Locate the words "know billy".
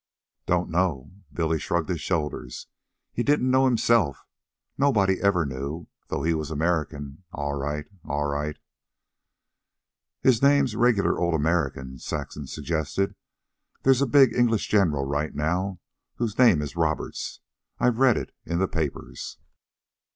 0.71-1.59